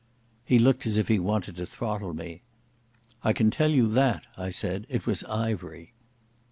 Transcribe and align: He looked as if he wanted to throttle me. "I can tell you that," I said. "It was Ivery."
He 0.43 0.57
looked 0.57 0.87
as 0.87 0.97
if 0.97 1.09
he 1.09 1.19
wanted 1.19 1.57
to 1.57 1.65
throttle 1.67 2.15
me. 2.15 2.41
"I 3.23 3.33
can 3.33 3.51
tell 3.51 3.69
you 3.69 3.85
that," 3.89 4.25
I 4.35 4.49
said. 4.49 4.87
"It 4.89 5.05
was 5.05 5.23
Ivery." 5.25 5.93